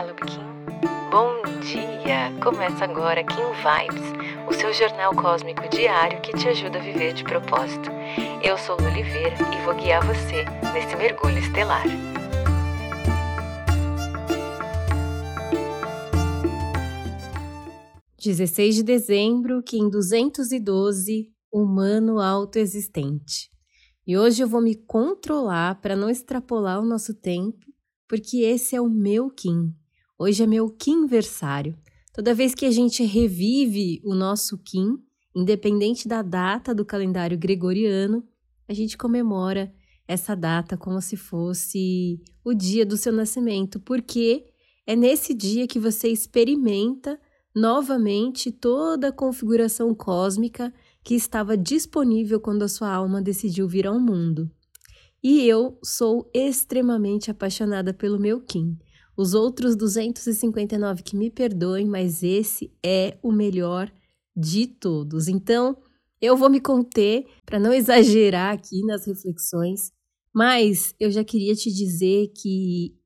Olá, 0.00 0.14
Kim. 0.14 1.10
Bom 1.10 1.42
dia! 1.60 2.32
Começa 2.40 2.84
agora 2.84 3.24
Kim 3.24 3.34
Vibes, 3.34 4.46
o 4.48 4.52
seu 4.52 4.72
jornal 4.72 5.12
cósmico 5.12 5.68
diário 5.68 6.22
que 6.22 6.30
te 6.36 6.46
ajuda 6.46 6.78
a 6.78 6.80
viver 6.80 7.14
de 7.14 7.24
propósito. 7.24 7.90
Eu 8.40 8.56
sou 8.56 8.76
Lu 8.76 8.86
Oliveira 8.86 9.34
e 9.52 9.64
vou 9.64 9.74
guiar 9.74 10.06
você 10.06 10.44
nesse 10.72 10.94
mergulho 10.94 11.38
estelar. 11.38 11.82
Dezesseis 18.22 18.76
de 18.76 18.84
dezembro, 18.84 19.60
Kim 19.64 19.90
212, 19.90 21.32
humano 21.52 22.20
autoexistente. 22.20 23.50
E 24.06 24.16
hoje 24.16 24.44
eu 24.44 24.48
vou 24.48 24.60
me 24.60 24.76
controlar 24.76 25.80
para 25.80 25.96
não 25.96 26.08
extrapolar 26.08 26.78
o 26.78 26.86
nosso 26.86 27.12
tempo 27.12 27.66
porque 28.08 28.38
esse 28.38 28.74
é 28.74 28.80
o 28.80 28.88
meu 28.88 29.30
Kim. 29.30 29.74
Hoje 30.20 30.42
é 30.42 30.46
meu 30.48 30.68
Kimversário. 30.68 31.78
Toda 32.12 32.34
vez 32.34 32.52
que 32.52 32.66
a 32.66 32.72
gente 32.72 33.04
revive 33.04 34.02
o 34.04 34.16
nosso 34.16 34.58
Kim, 34.58 34.98
independente 35.32 36.08
da 36.08 36.22
data 36.22 36.74
do 36.74 36.84
calendário 36.84 37.38
gregoriano, 37.38 38.26
a 38.68 38.74
gente 38.74 38.98
comemora 38.98 39.72
essa 40.08 40.34
data 40.34 40.76
como 40.76 41.00
se 41.00 41.16
fosse 41.16 42.20
o 42.44 42.52
dia 42.52 42.84
do 42.84 42.96
seu 42.96 43.12
nascimento, 43.12 43.78
porque 43.78 44.46
é 44.84 44.96
nesse 44.96 45.32
dia 45.32 45.68
que 45.68 45.78
você 45.78 46.08
experimenta 46.08 47.16
novamente 47.54 48.50
toda 48.50 49.10
a 49.10 49.12
configuração 49.12 49.94
cósmica 49.94 50.74
que 51.04 51.14
estava 51.14 51.56
disponível 51.56 52.40
quando 52.40 52.64
a 52.64 52.68
sua 52.68 52.92
alma 52.92 53.22
decidiu 53.22 53.68
vir 53.68 53.86
ao 53.86 54.00
mundo. 54.00 54.50
E 55.22 55.46
eu 55.46 55.78
sou 55.80 56.28
extremamente 56.34 57.30
apaixonada 57.30 57.94
pelo 57.94 58.18
meu 58.18 58.40
Kim. 58.40 58.76
Os 59.18 59.34
outros 59.34 59.74
259 59.74 61.02
que 61.02 61.16
me 61.16 61.30
perdoem, 61.30 61.84
mas 61.84 62.22
esse 62.22 62.72
é 62.82 63.18
o 63.22 63.32
melhor 63.32 63.92
de 64.36 64.66
todos. 64.68 65.26
Então, 65.26 65.76
eu 66.20 66.36
vou 66.36 66.48
me 66.48 66.60
conter 66.60 67.26
para 67.44 67.58
não 67.58 67.72
exagerar 67.74 68.54
aqui 68.54 68.80
nas 68.86 69.04
reflexões, 69.06 69.92
mas 70.32 70.94
eu 71.00 71.10
já 71.10 71.24
queria 71.24 71.54
te 71.54 71.72
dizer 71.72 72.28
que 72.28 72.96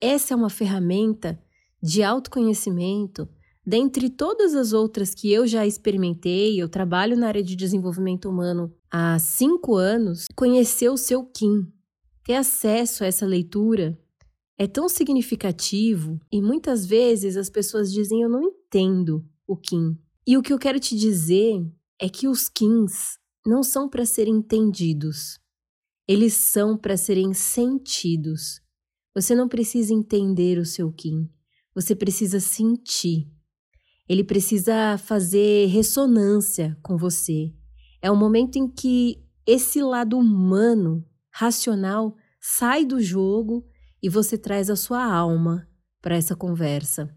essa 0.00 0.34
é 0.34 0.36
uma 0.36 0.50
ferramenta 0.50 1.42
de 1.82 2.02
autoconhecimento 2.02 3.26
Dentre 3.66 4.10
todas 4.10 4.54
as 4.54 4.74
outras 4.74 5.14
que 5.14 5.32
eu 5.32 5.46
já 5.46 5.66
experimentei, 5.66 6.60
eu 6.60 6.68
trabalho 6.68 7.16
na 7.16 7.28
área 7.28 7.42
de 7.42 7.56
desenvolvimento 7.56 8.28
humano 8.28 8.70
há 8.90 9.18
cinco 9.18 9.76
anos, 9.76 10.26
conhecer 10.36 10.90
o 10.90 10.98
seu 10.98 11.24
Kim, 11.24 11.66
ter 12.22 12.34
acesso 12.34 13.02
a 13.02 13.06
essa 13.06 13.24
leitura 13.24 13.98
é 14.56 14.66
tão 14.66 14.88
significativo 14.88 16.20
e 16.30 16.40
muitas 16.40 16.86
vezes 16.86 17.36
as 17.36 17.50
pessoas 17.50 17.92
dizem 17.92 18.22
eu 18.22 18.28
não 18.28 18.42
entendo 18.42 19.26
o 19.46 19.56
Kim. 19.56 19.98
E 20.26 20.36
o 20.36 20.42
que 20.42 20.52
eu 20.52 20.58
quero 20.58 20.78
te 20.78 20.96
dizer 20.96 21.60
é 22.00 22.08
que 22.08 22.28
os 22.28 22.48
Kins 22.48 23.18
não 23.44 23.62
são 23.62 23.88
para 23.88 24.06
serem 24.06 24.36
entendidos. 24.36 25.38
Eles 26.06 26.34
são 26.34 26.76
para 26.76 26.96
serem 26.96 27.34
sentidos. 27.34 28.60
Você 29.14 29.34
não 29.34 29.48
precisa 29.48 29.92
entender 29.92 30.58
o 30.58 30.64
seu 30.64 30.92
Kim. 30.92 31.28
Você 31.74 31.94
precisa 31.94 32.40
sentir. 32.40 33.28
Ele 34.08 34.22
precisa 34.22 34.98
fazer 34.98 35.66
ressonância 35.66 36.76
com 36.82 36.96
você. 36.96 37.52
É 38.00 38.10
um 38.10 38.16
momento 38.16 38.56
em 38.56 38.68
que 38.68 39.22
esse 39.46 39.82
lado 39.82 40.18
humano, 40.18 41.04
racional, 41.30 42.14
sai 42.40 42.84
do 42.84 43.00
jogo 43.00 43.66
e 44.04 44.08
você 44.10 44.36
traz 44.36 44.68
a 44.68 44.76
sua 44.76 45.02
alma 45.02 45.66
para 46.02 46.14
essa 46.14 46.36
conversa. 46.36 47.08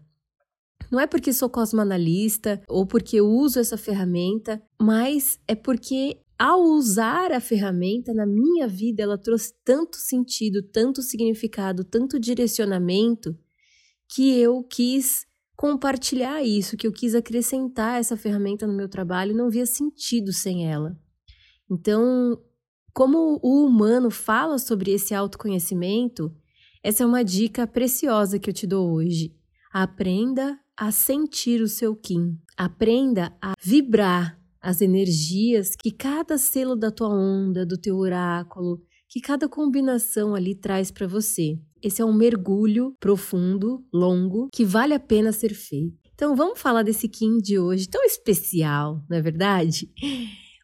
Não 0.90 0.98
é 0.98 1.06
porque 1.06 1.34
sou 1.34 1.50
cosmoanalista 1.50 2.62
ou 2.66 2.86
porque 2.86 3.20
uso 3.20 3.60
essa 3.60 3.76
ferramenta, 3.76 4.62
mas 4.80 5.38
é 5.46 5.54
porque 5.54 6.18
ao 6.38 6.62
usar 6.62 7.30
a 7.30 7.40
ferramenta 7.40 8.14
na 8.14 8.24
minha 8.24 8.66
vida, 8.66 9.02
ela 9.02 9.18
trouxe 9.18 9.52
tanto 9.62 9.98
sentido, 9.98 10.62
tanto 10.62 11.02
significado, 11.02 11.84
tanto 11.84 12.18
direcionamento, 12.18 13.36
que 14.08 14.40
eu 14.40 14.64
quis 14.64 15.26
compartilhar 15.54 16.42
isso, 16.42 16.74
que 16.74 16.86
eu 16.86 16.92
quis 16.92 17.14
acrescentar 17.14 18.00
essa 18.00 18.16
ferramenta 18.16 18.66
no 18.66 18.72
meu 18.72 18.88
trabalho 18.88 19.32
e 19.32 19.36
não 19.36 19.50
via 19.50 19.66
sentido 19.66 20.32
sem 20.32 20.66
ela. 20.66 20.98
Então, 21.70 22.42
como 22.94 23.38
o 23.42 23.66
humano 23.66 24.10
fala 24.10 24.56
sobre 24.56 24.90
esse 24.92 25.12
autoconhecimento, 25.12 26.34
essa 26.82 27.02
é 27.02 27.06
uma 27.06 27.24
dica 27.24 27.66
preciosa 27.66 28.38
que 28.38 28.48
eu 28.48 28.54
te 28.54 28.66
dou 28.66 28.92
hoje. 28.92 29.34
Aprenda 29.72 30.58
a 30.76 30.90
sentir 30.90 31.60
o 31.60 31.68
seu 31.68 31.94
Kim. 31.94 32.38
Aprenda 32.56 33.36
a 33.42 33.54
vibrar 33.60 34.38
as 34.60 34.80
energias 34.80 35.74
que 35.76 35.90
cada 35.90 36.38
selo 36.38 36.76
da 36.76 36.90
tua 36.90 37.08
onda, 37.08 37.64
do 37.66 37.76
teu 37.76 37.96
oráculo, 37.96 38.80
que 39.08 39.20
cada 39.20 39.48
combinação 39.48 40.34
ali 40.34 40.54
traz 40.54 40.90
para 40.90 41.06
você. 41.06 41.58
Esse 41.82 42.02
é 42.02 42.04
um 42.04 42.12
mergulho 42.12 42.94
profundo, 43.00 43.84
longo, 43.92 44.48
que 44.52 44.64
vale 44.64 44.94
a 44.94 45.00
pena 45.00 45.32
ser 45.32 45.54
feito. 45.54 45.96
Então 46.14 46.34
vamos 46.34 46.60
falar 46.60 46.82
desse 46.82 47.08
Kim 47.08 47.38
de 47.38 47.58
hoje, 47.58 47.88
tão 47.88 48.04
especial, 48.04 49.04
não 49.08 49.16
é 49.16 49.22
verdade? 49.22 49.88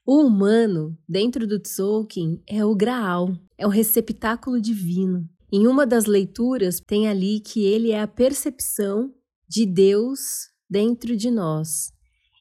O 0.06 0.20
humano, 0.20 0.98
dentro 1.08 1.46
do 1.46 1.58
Tzolk'in, 1.58 2.42
é 2.46 2.62
o 2.62 2.75
Graal, 2.75 3.32
é 3.56 3.66
o 3.66 3.70
receptáculo 3.70 4.60
divino. 4.60 5.26
Em 5.56 5.69
uma 5.69 5.87
das 5.87 6.06
leituras, 6.06 6.81
tem 6.81 7.06
ali 7.06 7.38
que 7.38 7.65
ele 7.65 7.92
é 7.92 8.00
a 8.00 8.09
percepção 8.09 9.15
de 9.48 9.65
Deus 9.65 10.48
dentro 10.69 11.16
de 11.16 11.31
nós. 11.31 11.92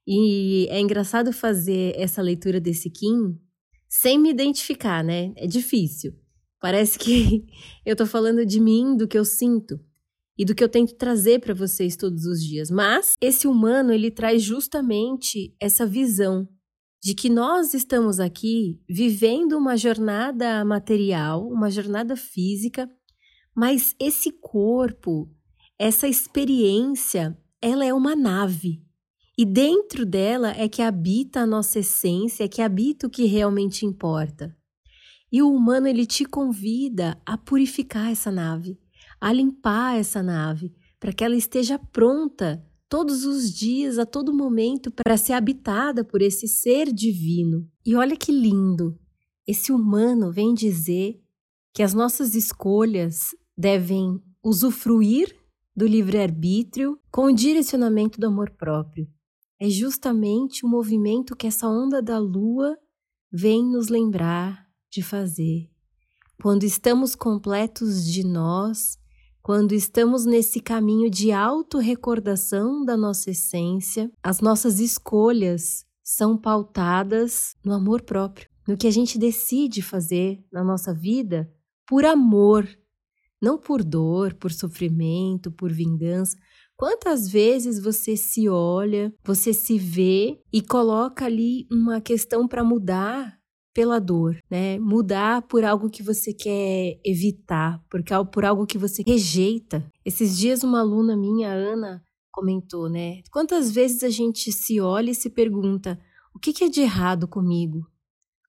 E 0.08 0.66
é 0.72 0.80
engraçado 0.80 1.32
fazer 1.32 1.94
essa 1.96 2.24
leitura 2.24 2.60
desse 2.60 2.90
Kim 2.90 3.40
sem 3.88 4.18
me 4.18 4.32
identificar, 4.32 5.04
né? 5.04 5.32
É 5.36 5.46
difícil. 5.46 6.16
Parece 6.60 6.98
que 6.98 7.46
eu 7.86 7.96
tô 7.96 8.08
falando 8.08 8.44
de 8.44 8.60
mim, 8.60 8.98
do 8.98 9.08
que 9.08 9.20
eu 9.20 9.26
sinto 9.26 9.80
e 10.36 10.44
do 10.44 10.56
que 10.56 10.64
eu 10.64 10.70
tento 10.70 10.96
trazer 10.96 11.40
para 11.40 11.54
vocês 11.54 11.96
todos 11.96 12.26
os 12.26 12.44
dias. 12.44 12.72
Mas 12.72 13.14
esse 13.22 13.48
humano, 13.48 13.94
ele 13.94 14.10
traz 14.10 14.42
justamente 14.42 15.56
essa 15.60 15.86
visão 15.86 16.50
de 17.04 17.14
que 17.14 17.30
nós 17.30 17.76
estamos 17.76 18.20
aqui 18.20 18.82
vivendo 18.90 19.56
uma 19.56 19.78
jornada 19.78 20.66
material, 20.66 21.48
uma 21.48 21.70
jornada 21.70 22.16
física, 22.16 22.90
mas 23.56 23.96
esse 24.00 24.32
corpo, 24.32 25.30
essa 25.78 26.08
experiência, 26.08 27.38
ela 27.62 27.86
é 27.86 27.94
uma 27.94 28.16
nave. 28.16 28.84
E 29.38 29.46
dentro 29.46 30.06
dela 30.06 30.52
é 30.52 30.68
que 30.68 30.82
habita 30.82 31.42
a 31.42 31.48
nossa 31.48 31.80
essência, 31.80 32.44
é 32.44 32.48
que 32.48 32.62
habita 32.62 33.08
o 33.08 33.10
que 33.10 33.26
realmente 33.26 33.86
importa. 33.86 34.56
E 35.32 35.42
o 35.42 35.52
humano 35.52 35.88
ele 35.88 36.06
te 36.06 36.26
convida 36.26 37.20
a 37.26 37.38
purificar 37.38 38.12
essa 38.12 38.32
nave, 38.32 38.78
a 39.20 39.34
limpar 39.34 39.98
essa 39.98 40.22
nave, 40.22 40.72
para 41.00 41.12
que 41.12 41.24
ela 41.24 41.36
esteja 41.36 41.80
pronta 41.80 42.64
todos 42.88 43.26
os 43.26 43.52
dias, 43.52 43.98
a 43.98 44.06
todo 44.06 44.32
momento, 44.32 44.92
para 44.92 45.18
ser 45.18 45.34
habitada 45.34 46.04
por 46.04 46.22
esse 46.22 46.48
ser 46.48 46.94
divino. 46.94 47.68
E 47.84 47.96
olha 47.96 48.16
que 48.16 48.32
lindo! 48.32 49.00
Esse 49.48 49.72
humano 49.72 50.32
vem 50.32 50.54
dizer 50.54 51.20
que 51.74 51.82
as 51.82 51.96
nossas 51.96 52.36
escolhas 52.36 53.32
devem 53.58 54.22
usufruir 54.44 55.36
do 55.76 55.86
livre-arbítrio 55.86 57.00
com 57.12 57.26
o 57.26 57.34
direcionamento 57.34 58.20
do 58.20 58.28
amor 58.28 58.52
próprio. 58.52 59.08
É 59.60 59.70
justamente 59.70 60.66
o 60.66 60.70
movimento 60.70 61.36
que 61.36 61.48
essa 61.48 61.68
onda 61.68 62.02
da 62.02 62.20
lua 62.20 62.78
vem 63.32 63.64
nos 63.64 63.88
lembrar 63.88 64.68
de 64.92 65.02
fazer. 65.02 65.70
Quando 66.42 66.64
estamos 66.64 67.16
completos 67.16 68.06
de 68.06 68.24
nós, 68.24 68.98
quando 69.42 69.74
estamos 69.74 70.26
nesse 70.26 70.60
caminho 70.60 71.10
de 71.10 71.32
autorrecordação 71.32 72.84
da 72.86 72.96
nossa 72.96 73.32
essência, 73.32 74.12
as 74.22 74.40
nossas 74.40 74.80
escolhas 74.80 75.86
são 76.04 76.38
pautadas 76.38 77.56
no 77.64 77.74
amor 77.74 78.02
próprio, 78.02 78.50
no 78.68 78.78
que 78.78 78.88
a 78.88 78.92
gente 78.92 79.18
decide 79.18 79.82
fazer 79.82 80.44
na 80.52 80.64
nossa 80.64 80.94
vida 80.94 81.52
por 81.88 82.06
amor, 82.06 82.68
não 83.44 83.58
por 83.58 83.84
dor, 83.84 84.34
por 84.36 84.54
sofrimento, 84.54 85.52
por 85.52 85.70
vingança. 85.70 86.38
Quantas 86.78 87.28
vezes 87.28 87.78
você 87.78 88.16
se 88.16 88.48
olha, 88.48 89.14
você 89.22 89.54
se 89.54 89.78
vê 89.78 90.42
e 90.52 90.62
coloca 90.62 91.26
ali 91.26 91.68
uma 91.70 92.00
questão 92.00 92.48
para 92.48 92.64
mudar 92.64 93.38
pela 93.74 94.00
dor, 94.00 94.38
né? 94.50 94.80
Mudar 94.80 95.42
por 95.42 95.66
algo 95.66 95.90
que 95.90 96.02
você 96.02 96.34
quer 96.34 96.98
evitar, 97.04 97.84
por, 97.90 98.02
por 98.32 98.46
algo 98.46 98.66
que 98.66 98.78
você 98.78 99.04
rejeita. 99.06 99.86
Esses 100.06 100.38
dias 100.38 100.64
uma 100.64 100.80
aluna 100.80 101.18
minha, 101.18 101.52
Ana, 101.52 102.02
comentou, 102.32 102.90
né? 102.90 103.22
Quantas 103.30 103.72
vezes 103.72 104.04
a 104.04 104.10
gente 104.10 104.54
se 104.54 104.80
olha 104.80 105.12
e 105.12 105.16
se 105.16 105.30
pergunta: 105.30 106.00
o 106.34 106.40
que, 106.40 106.54
que 106.54 106.64
é 106.64 106.70
de 106.70 106.80
errado 106.80 107.28
comigo? 107.28 107.86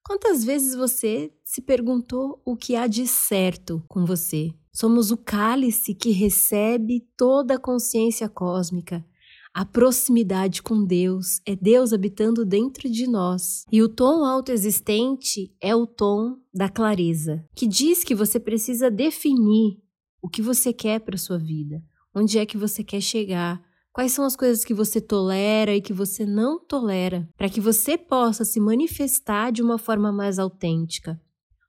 Quantas 0.06 0.44
vezes 0.44 0.76
você 0.76 1.32
se 1.54 1.62
perguntou 1.62 2.42
o 2.44 2.56
que 2.56 2.74
há 2.74 2.88
de 2.88 3.06
certo 3.06 3.80
com 3.86 4.04
você? 4.04 4.52
Somos 4.72 5.12
o 5.12 5.16
cálice 5.16 5.94
que 5.94 6.10
recebe 6.10 7.06
toda 7.16 7.54
a 7.54 7.60
consciência 7.60 8.28
cósmica. 8.28 9.06
A 9.54 9.64
proximidade 9.64 10.60
com 10.60 10.84
Deus 10.84 11.40
é 11.46 11.54
Deus 11.54 11.92
habitando 11.92 12.44
dentro 12.44 12.90
de 12.90 13.06
nós. 13.06 13.64
E 13.70 13.80
o 13.80 13.88
tom 13.88 14.24
autoexistente 14.24 15.54
é 15.60 15.76
o 15.76 15.86
tom 15.86 16.38
da 16.52 16.68
clareza, 16.68 17.46
que 17.54 17.68
diz 17.68 18.02
que 18.02 18.16
você 18.16 18.40
precisa 18.40 18.90
definir 18.90 19.78
o 20.20 20.28
que 20.28 20.42
você 20.42 20.72
quer 20.72 20.98
para 21.02 21.16
sua 21.16 21.38
vida, 21.38 21.80
onde 22.12 22.36
é 22.36 22.44
que 22.44 22.58
você 22.58 22.82
quer 22.82 23.00
chegar, 23.00 23.62
quais 23.92 24.10
são 24.10 24.24
as 24.24 24.34
coisas 24.34 24.64
que 24.64 24.74
você 24.74 25.00
tolera 25.00 25.72
e 25.72 25.80
que 25.80 25.92
você 25.92 26.26
não 26.26 26.58
tolera, 26.58 27.28
para 27.36 27.48
que 27.48 27.60
você 27.60 27.96
possa 27.96 28.44
se 28.44 28.58
manifestar 28.58 29.52
de 29.52 29.62
uma 29.62 29.78
forma 29.78 30.10
mais 30.10 30.40
autêntica. 30.40 31.16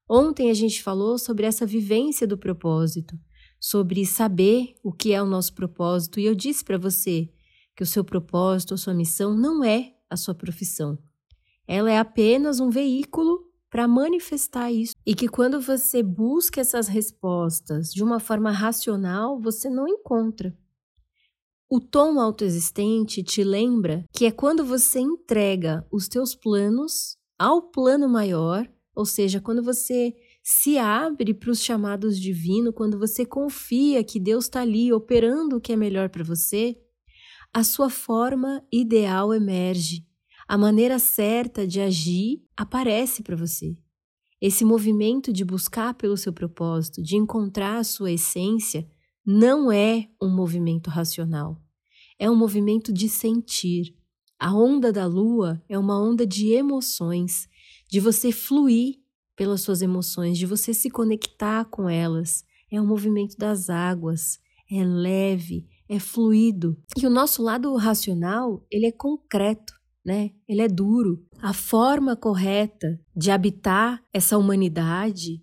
Ontem 0.10 0.52
a 0.52 0.54
gente 0.54 0.84
falou 0.84 1.18
sobre 1.18 1.46
essa 1.46 1.66
vivência 1.66 2.28
do 2.28 2.38
propósito, 2.38 3.20
sobre 3.60 4.06
saber 4.06 4.76
o 4.84 4.92
que 4.92 5.14
é 5.14 5.22
o 5.22 5.26
nosso 5.26 5.54
propósito, 5.54 6.20
e 6.20 6.26
eu 6.26 6.36
disse 6.36 6.64
para 6.64 6.78
você 6.78 7.30
que 7.76 7.84
o 7.84 7.86
seu 7.86 8.04
propósito, 8.04 8.74
a 8.74 8.78
sua 8.78 8.94
missão 8.94 9.36
não 9.36 9.64
é 9.64 9.94
a 10.10 10.16
sua 10.16 10.36
profissão. 10.36 10.98
Ela 11.68 11.92
é 11.92 11.98
apenas 11.98 12.60
um 12.60 12.70
veículo 12.70 13.44
para 13.70 13.88
manifestar 13.88 14.72
isso. 14.72 14.94
E 15.06 15.14
que 15.14 15.28
quando 15.28 15.60
você 15.60 16.02
busca 16.02 16.62
essas 16.62 16.88
respostas 16.88 17.92
de 17.92 18.04
uma 18.04 18.20
forma 18.20 18.52
racional, 18.52 19.42
você 19.42 19.70
não 19.70 19.88
encontra. 19.88 20.56
O 21.68 21.80
tom 21.80 22.20
autoexistente 22.20 23.24
te 23.24 23.44
lembra 23.44 24.06
que 24.14 24.26
é 24.26 24.32
quando 24.32 24.64
você 24.64 25.00
entrega 25.00 25.86
os 25.92 26.08
teus 26.08 26.36
planos 26.36 27.18
ao 27.38 27.64
plano 27.64 28.08
maior 28.08 28.70
ou 28.96 29.06
seja, 29.06 29.42
quando 29.42 29.62
você 29.62 30.16
se 30.42 30.78
abre 30.78 31.34
para 31.34 31.52
os 31.52 31.62
chamados 31.62 32.20
divinos, 32.20 32.74
quando 32.74 32.98
você 32.98 33.26
confia 33.26 34.04
que 34.04 34.20
Deus 34.20 34.46
está 34.46 34.62
ali 34.62 34.94
operando 34.94 35.58
o 35.58 35.62
que 35.62 35.74
é 35.74 35.76
melhor 35.76 36.10
para 36.10 36.24
você, 36.24 36.78
a 37.54 37.64
sua 37.64 37.90
forma 37.90 38.64
ideal 38.72 39.34
emerge. 39.34 40.06
A 40.48 40.58
maneira 40.58 41.00
certa 41.00 41.66
de 41.66 41.82
agir 41.82 42.44
aparece 42.56 43.24
para 43.24 43.36
você. 43.36 43.76
Esse 44.40 44.64
movimento 44.64 45.34
de 45.34 45.44
buscar 45.44 45.96
pelo 45.96 46.16
seu 46.16 46.32
propósito, 46.32 47.02
de 47.02 47.16
encontrar 47.16 47.78
a 47.78 47.84
sua 47.84 48.12
essência, 48.12 48.88
não 49.26 49.72
é 49.72 50.08
um 50.22 50.30
movimento 50.30 50.90
racional. 50.90 51.60
É 52.20 52.30
um 52.30 52.36
movimento 52.36 52.94
de 52.94 53.10
sentir. 53.10 53.96
A 54.38 54.54
onda 54.54 54.92
da 54.92 55.08
lua 55.08 55.64
é 55.68 55.80
uma 55.80 56.00
onda 56.00 56.28
de 56.28 56.52
emoções 56.52 57.50
de 57.96 58.02
você 58.02 58.30
fluir 58.30 58.96
pelas 59.38 59.62
suas 59.62 59.82
emoções, 59.82 60.38
de 60.38 60.46
você 60.46 60.74
se 60.74 60.90
conectar 60.90 61.64
com 61.64 61.90
elas. 61.90 62.44
É 62.70 62.82
o 62.82 62.86
movimento 62.86 63.38
das 63.38 63.70
águas, 63.70 64.38
é 64.70 64.84
leve, 64.84 65.66
é 65.88 65.98
fluido. 65.98 66.78
E 66.98 67.08
o 67.08 67.10
nosso 67.10 67.42
lado 67.42 67.74
racional, 67.78 68.62
ele 68.70 68.86
é 68.86 68.92
concreto, 68.92 69.74
né? 70.04 70.32
Ele 70.46 70.62
é 70.62 70.68
duro. 70.68 71.26
A 71.42 71.54
forma 71.54 72.18
correta 72.18 73.00
de 73.16 73.32
habitar 73.32 74.04
essa 74.12 74.38
humanidade 74.38 75.42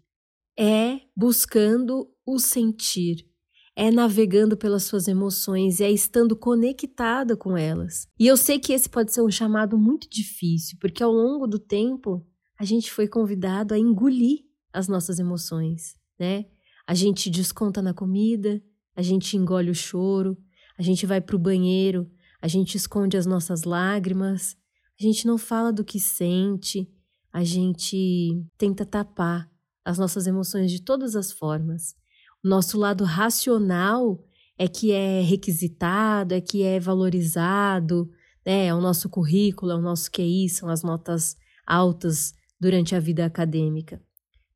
é 0.54 1.00
buscando 1.16 2.06
o 2.26 2.38
sentir, 2.38 3.26
é 3.74 3.90
navegando 3.90 4.58
pelas 4.58 4.82
suas 4.82 5.08
emoções, 5.08 5.80
é 5.80 5.90
estando 5.90 6.36
conectada 6.36 7.34
com 7.34 7.56
elas. 7.56 8.06
E 8.20 8.26
eu 8.26 8.36
sei 8.36 8.58
que 8.58 8.74
esse 8.74 8.90
pode 8.90 9.10
ser 9.10 9.22
um 9.22 9.30
chamado 9.30 9.78
muito 9.78 10.06
difícil, 10.10 10.76
porque 10.78 11.02
ao 11.02 11.10
longo 11.10 11.46
do 11.46 11.58
tempo 11.58 12.22
a 12.62 12.64
gente 12.64 12.92
foi 12.92 13.08
convidado 13.08 13.74
a 13.74 13.78
engolir 13.78 14.44
as 14.72 14.86
nossas 14.86 15.18
emoções, 15.18 15.96
né? 16.16 16.44
A 16.86 16.94
gente 16.94 17.28
desconta 17.28 17.82
na 17.82 17.92
comida, 17.92 18.62
a 18.94 19.02
gente 19.02 19.36
engole 19.36 19.68
o 19.68 19.74
choro, 19.74 20.38
a 20.78 20.82
gente 20.82 21.04
vai 21.04 21.20
para 21.20 21.34
o 21.34 21.40
banheiro, 21.40 22.08
a 22.40 22.46
gente 22.46 22.76
esconde 22.76 23.16
as 23.16 23.26
nossas 23.26 23.64
lágrimas, 23.64 24.56
a 24.96 25.02
gente 25.02 25.26
não 25.26 25.38
fala 25.38 25.72
do 25.72 25.84
que 25.84 25.98
sente, 25.98 26.88
a 27.32 27.42
gente 27.42 28.46
tenta 28.56 28.86
tapar 28.86 29.50
as 29.84 29.98
nossas 29.98 30.28
emoções 30.28 30.70
de 30.70 30.80
todas 30.80 31.16
as 31.16 31.32
formas. 31.32 31.96
O 32.44 32.48
nosso 32.48 32.78
lado 32.78 33.02
racional 33.02 34.24
é 34.56 34.68
que 34.68 34.92
é 34.92 35.20
requisitado, 35.20 36.32
é 36.32 36.40
que 36.40 36.62
é 36.62 36.78
valorizado, 36.78 38.08
né? 38.46 38.66
É 38.66 38.74
o 38.74 38.80
nosso 38.80 39.08
currículo, 39.08 39.72
é 39.72 39.74
o 39.74 39.82
nosso 39.82 40.08
QI, 40.12 40.48
são 40.48 40.68
as 40.68 40.84
notas 40.84 41.34
altas 41.66 42.40
durante 42.62 42.94
a 42.94 43.00
vida 43.00 43.26
acadêmica, 43.26 44.00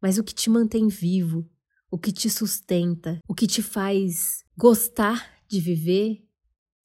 mas 0.00 0.16
o 0.16 0.22
que 0.22 0.32
te 0.32 0.48
mantém 0.48 0.86
vivo, 0.86 1.44
o 1.90 1.98
que 1.98 2.12
te 2.12 2.30
sustenta, 2.30 3.18
o 3.28 3.34
que 3.34 3.48
te 3.48 3.60
faz 3.60 4.44
gostar 4.56 5.28
de 5.48 5.58
viver 5.60 6.24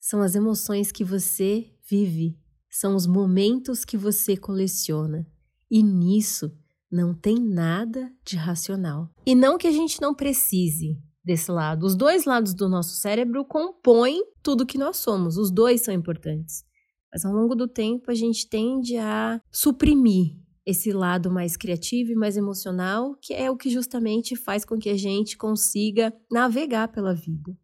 são 0.00 0.20
as 0.20 0.34
emoções 0.34 0.90
que 0.90 1.04
você 1.04 1.72
vive, 1.88 2.36
são 2.68 2.96
os 2.96 3.06
momentos 3.06 3.84
que 3.84 3.96
você 3.96 4.36
coleciona. 4.36 5.24
E 5.70 5.80
nisso 5.80 6.50
não 6.90 7.14
tem 7.14 7.36
nada 7.38 8.12
de 8.24 8.36
racional. 8.36 9.08
E 9.24 9.32
não 9.32 9.56
que 9.56 9.68
a 9.68 9.72
gente 9.72 10.00
não 10.00 10.12
precise 10.12 11.00
desse 11.24 11.52
lado. 11.52 11.86
Os 11.86 11.94
dois 11.94 12.24
lados 12.24 12.52
do 12.52 12.68
nosso 12.68 12.96
cérebro 12.96 13.44
compõem 13.44 14.24
tudo 14.42 14.66
que 14.66 14.76
nós 14.76 14.96
somos. 14.96 15.36
Os 15.36 15.52
dois 15.52 15.82
são 15.82 15.94
importantes. 15.94 16.64
Mas 17.12 17.24
ao 17.24 17.32
longo 17.32 17.54
do 17.54 17.68
tempo 17.68 18.10
a 18.10 18.14
gente 18.14 18.48
tende 18.48 18.96
a 18.96 19.40
suprimir 19.52 20.42
esse 20.64 20.92
lado 20.92 21.30
mais 21.30 21.56
criativo 21.56 22.12
e 22.12 22.14
mais 22.14 22.36
emocional, 22.36 23.16
que 23.20 23.34
é 23.34 23.50
o 23.50 23.56
que 23.56 23.70
justamente 23.70 24.36
faz 24.36 24.64
com 24.64 24.78
que 24.78 24.88
a 24.88 24.96
gente 24.96 25.36
consiga 25.36 26.12
navegar 26.30 26.88
pela 26.88 27.14
vida. 27.14 27.56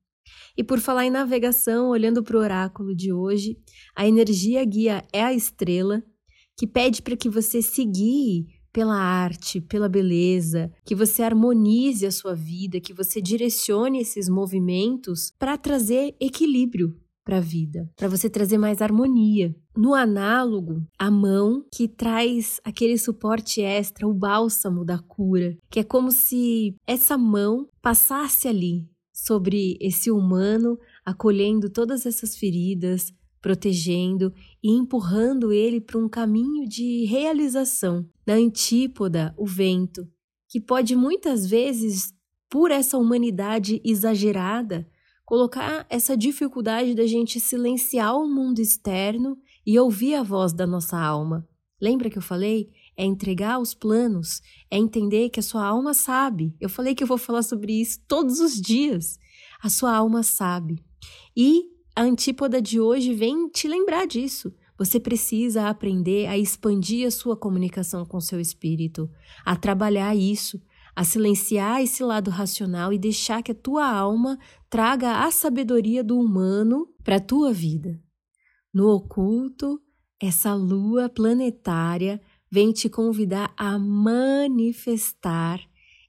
E 0.57 0.65
por 0.65 0.81
falar 0.81 1.07
em 1.07 1.11
navegação, 1.11 1.89
olhando 1.89 2.23
para 2.23 2.37
o 2.37 2.41
oráculo 2.41 2.95
de 2.95 3.13
hoje, 3.13 3.57
a 3.95 4.07
energia 4.07 4.65
guia 4.65 5.05
é 5.13 5.23
a 5.23 5.33
estrela, 5.33 6.03
que 6.57 6.67
pede 6.67 7.01
para 7.01 7.17
que 7.17 7.29
você 7.29 7.61
guie 7.85 8.47
pela 8.73 8.97
arte, 8.97 9.61
pela 9.61 9.89
beleza, 9.89 10.71
que 10.85 10.95
você 10.95 11.23
harmonize 11.23 12.05
a 12.05 12.11
sua 12.11 12.35
vida, 12.35 12.81
que 12.81 12.93
você 12.93 13.21
direcione 13.21 14.01
esses 14.01 14.29
movimentos 14.29 15.33
para 15.39 15.57
trazer 15.57 16.15
equilíbrio 16.21 16.95
para 17.29 17.37
a 17.37 17.41
vida, 17.41 17.87
para 17.95 18.09
você 18.09 18.31
trazer 18.31 18.57
mais 18.57 18.81
harmonia. 18.81 19.55
No 19.77 19.93
análogo, 19.93 20.83
a 20.99 21.11
mão 21.11 21.63
que 21.71 21.87
traz 21.87 22.59
aquele 22.65 22.97
suporte 22.97 23.61
extra, 23.61 24.09
o 24.09 24.15
bálsamo 24.15 24.83
da 24.83 24.99
cura, 24.99 25.55
que 25.69 25.81
é 25.81 25.85
como 25.85 26.11
se 26.11 26.75
essa 26.87 27.19
mão 27.19 27.69
passasse 27.83 28.49
ali 28.49 28.89
sobre 29.13 29.77
esse 29.79 30.11
humano, 30.11 30.79
acolhendo 31.05 31.69
todas 31.69 32.07
essas 32.07 32.35
feridas, 32.35 33.13
protegendo 33.43 34.33
e 34.63 34.71
empurrando 34.71 35.53
ele 35.53 35.83
para 35.83 35.99
um 35.99 36.09
caminho 36.09 36.67
de 36.67 37.05
realização. 37.05 38.09
Na 38.27 38.37
antípoda, 38.37 39.35
o 39.37 39.45
vento, 39.45 40.09
que 40.49 40.63
pode 40.63 40.97
muitas 40.97 41.47
vezes, 41.47 42.11
por 42.49 42.71
essa 42.71 42.97
humanidade 42.97 43.83
exagerada, 43.85 44.89
colocar 45.29 45.85
essa 45.91 46.17
dificuldade 46.17 46.95
da 46.95 47.07
gente 47.07 47.39
silenciar 47.39 48.17
o 48.17 48.27
mundo 48.27 48.61
externo 48.61 49.37
e 49.67 49.79
ouvir 49.79 50.15
a 50.15 50.23
voz 50.23 50.55
da 50.55 50.67
nossa 50.67 50.99
alma. 50.99 51.47
Lembra 51.79 52.09
que 52.09 52.17
eu 52.17 52.23
falei? 52.23 52.71
É 52.97 53.05
entregar 53.05 53.59
os 53.59 53.75
planos, 53.75 54.41
é 54.71 54.79
entender 54.79 55.29
que 55.29 55.39
a 55.39 55.43
sua 55.43 55.67
alma 55.67 55.93
sabe. 55.93 56.57
Eu 56.59 56.71
falei 56.71 56.95
que 56.95 57.03
eu 57.03 57.07
vou 57.07 57.19
falar 57.19 57.43
sobre 57.43 57.79
isso 57.79 58.01
todos 58.09 58.41
os 58.41 58.59
dias. 58.59 59.19
A 59.63 59.69
sua 59.69 59.95
alma 59.95 60.23
sabe. 60.23 60.83
E 61.37 61.65
a 61.95 62.05
antípoda 62.05 62.63
de 62.63 62.81
hoje 62.81 63.13
vem 63.13 63.51
te 63.51 63.69
lembrar 63.69 64.07
disso. 64.07 64.51
Você 64.79 64.99
precisa 64.99 65.69
aprender 65.69 66.27
a 66.27 66.39
expandir 66.39 67.07
a 67.07 67.11
sua 67.11 67.37
comunicação 67.37 68.07
com 68.07 68.19
seu 68.19 68.41
espírito, 68.41 69.11
a 69.45 69.55
trabalhar 69.55 70.17
isso, 70.17 70.59
a 70.99 71.05
silenciar 71.05 71.81
esse 71.81 72.03
lado 72.03 72.29
racional 72.29 72.93
e 72.93 72.99
deixar 72.99 73.41
que 73.41 73.53
a 73.53 73.55
tua 73.55 73.89
alma 73.89 74.37
traga 74.69 75.25
a 75.25 75.31
sabedoria 75.31 76.03
do 76.03 76.19
humano 76.19 76.89
para 77.05 77.19
a 77.19 77.21
tua 77.21 77.53
vida. 77.53 78.03
No 78.75 78.89
oculto, 78.89 79.81
essa 80.21 80.53
lua 80.55 81.09
planetária 81.09 82.21
vem 82.51 82.73
te 82.73 82.89
convidar 82.89 83.55
a 83.57 83.79
manifestar 83.79 85.61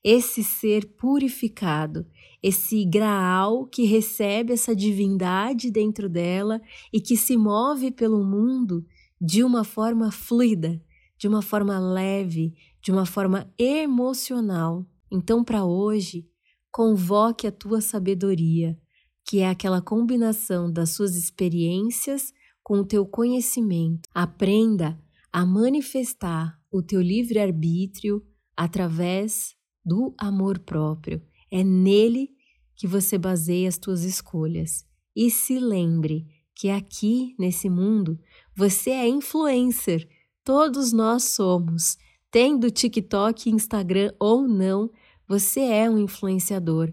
esse 0.04 0.44
ser 0.44 0.96
purificado, 0.96 2.08
esse 2.42 2.84
graal 2.84 3.68
que 3.68 3.86
recebe 3.86 4.54
essa 4.54 4.76
divindade 4.76 5.70
dentro 5.70 6.10
dela 6.10 6.60
e 6.92 7.00
que 7.00 7.16
se 7.16 7.38
move 7.38 7.92
pelo 7.92 8.24
mundo 8.24 8.84
de 9.22 9.44
uma 9.44 9.64
forma 9.64 10.12
fluida, 10.12 10.82
de 11.20 11.28
uma 11.28 11.42
forma 11.42 11.78
leve, 11.78 12.56
de 12.82 12.92
uma 12.92 13.06
forma 13.06 13.54
emocional. 13.58 14.88
Então, 15.12 15.44
para 15.44 15.66
hoje, 15.66 16.26
convoque 16.72 17.46
a 17.46 17.52
tua 17.52 17.82
sabedoria, 17.82 18.80
que 19.28 19.40
é 19.40 19.50
aquela 19.50 19.82
combinação 19.82 20.72
das 20.72 20.92
suas 20.92 21.16
experiências 21.16 22.34
com 22.64 22.80
o 22.80 22.86
teu 22.86 23.06
conhecimento. 23.06 24.08
Aprenda 24.14 24.98
a 25.32 25.46
manifestar 25.46 26.58
o 26.72 26.82
teu 26.82 27.02
livre-arbítrio 27.02 28.26
através 28.56 29.56
do 29.84 30.14
amor 30.18 30.60
próprio. 30.60 31.22
É 31.52 31.64
nele 31.64 32.30
que 32.76 32.88
você 32.88 33.18
baseia 33.18 33.68
as 33.68 33.80
suas 33.84 34.04
escolhas. 34.04 34.86
E 35.16 35.30
se 35.30 35.60
lembre 35.60 36.28
que 36.56 36.70
aqui 36.70 37.36
nesse 37.38 37.70
mundo 37.70 38.20
você 38.56 38.92
é 38.92 39.08
influencer. 39.08 40.08
Todos 40.50 40.92
nós 40.92 41.26
somos. 41.26 41.96
Tendo 42.32 42.72
TikTok, 42.72 43.52
Instagram 43.52 44.12
ou 44.20 44.48
não, 44.48 44.90
você 45.28 45.60
é 45.60 45.88
um 45.88 46.00
influenciador. 46.00 46.92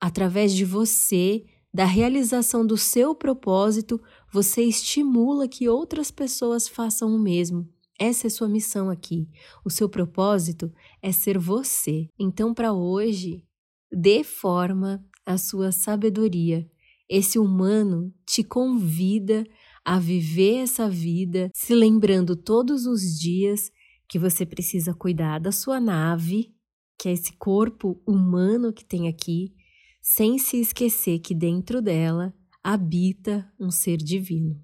Através 0.00 0.52
de 0.52 0.64
você, 0.64 1.44
da 1.72 1.84
realização 1.84 2.66
do 2.66 2.76
seu 2.76 3.14
propósito, 3.14 4.02
você 4.32 4.64
estimula 4.64 5.46
que 5.46 5.68
outras 5.68 6.10
pessoas 6.10 6.66
façam 6.66 7.14
o 7.14 7.16
mesmo. 7.16 7.68
Essa 7.96 8.26
é 8.26 8.28
sua 8.28 8.48
missão 8.48 8.90
aqui. 8.90 9.28
O 9.64 9.70
seu 9.70 9.88
propósito 9.88 10.72
é 11.00 11.12
ser 11.12 11.38
você. 11.38 12.10
Então, 12.18 12.52
para 12.52 12.72
hoje, 12.72 13.44
dê 13.88 14.24
forma 14.24 15.00
à 15.24 15.38
sua 15.38 15.70
sabedoria. 15.70 16.68
Esse 17.08 17.38
humano 17.38 18.12
te 18.26 18.42
convida 18.42 19.46
a 19.86 20.00
viver 20.00 20.64
essa 20.64 20.90
vida, 20.90 21.48
se 21.54 21.72
lembrando 21.72 22.34
todos 22.34 22.86
os 22.86 23.02
dias 23.16 23.70
que 24.08 24.18
você 24.18 24.44
precisa 24.44 24.92
cuidar 24.92 25.38
da 25.38 25.52
sua 25.52 25.78
nave, 25.78 26.52
que 26.98 27.08
é 27.08 27.12
esse 27.12 27.32
corpo 27.34 28.02
humano 28.04 28.72
que 28.72 28.84
tem 28.84 29.06
aqui, 29.06 29.54
sem 30.02 30.38
se 30.38 30.60
esquecer 30.60 31.20
que 31.20 31.32
dentro 31.32 31.80
dela 31.80 32.34
habita 32.64 33.48
um 33.60 33.70
ser 33.70 33.98
divino. 33.98 34.60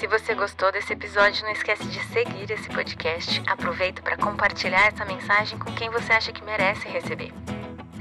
Se 0.00 0.08
você 0.08 0.34
gostou 0.34 0.72
desse 0.72 0.94
episódio, 0.94 1.44
não 1.44 1.52
esquece 1.52 1.86
de 1.86 2.00
seguir 2.06 2.50
esse 2.50 2.68
podcast. 2.70 3.40
Aproveita 3.46 4.02
para 4.02 4.16
compartilhar 4.16 4.88
essa 4.88 5.04
mensagem 5.04 5.58
com 5.60 5.72
quem 5.74 5.90
você 5.90 6.12
acha 6.12 6.32
que 6.32 6.42
merece 6.42 6.88
receber. 6.88 7.32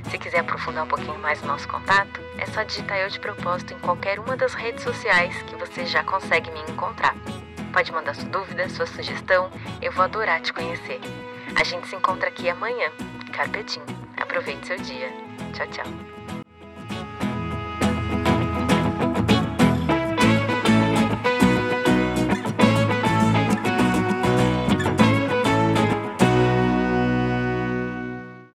Se 0.10 0.18
quiser 0.18 0.40
aprofundar 0.40 0.86
um 0.86 0.88
pouquinho 0.88 1.20
mais 1.20 1.42
o 1.44 1.46
nosso 1.46 1.68
contato, 1.68 2.20
é 2.40 2.46
só 2.48 2.64
digitar 2.64 2.98
eu 2.98 3.10
de 3.10 3.20
propósito 3.20 3.74
em 3.74 3.80
qualquer 3.80 4.20
uma 4.20 4.36
das 4.36 4.56
redes 4.56 4.84
sociais 4.84 5.40
que 5.44 5.56
você 5.56 5.86
já 5.86 6.04
consegue 6.04 6.50
me 6.52 6.62
encontrar. 6.62 7.16
Pode 7.72 7.92
mandar 7.92 8.16
sua 8.16 8.28
dúvida, 8.30 8.68
sua 8.70 8.88
sugestão, 8.88 9.52
eu 9.80 9.92
vou 9.92 10.04
adorar 10.04 10.42
te 10.42 10.52
conhecer. 10.52 11.00
A 11.56 11.64
gente 11.64 11.88
se 11.88 11.96
encontra 11.96 12.30
aqui 12.30 12.50
amanhã. 12.50 12.92
Carpetinho. 13.32 13.86
Aproveite 14.18 14.66
seu 14.66 14.78
dia. 14.78 15.12
Tchau, 15.54 15.68
tchau. 15.68 15.86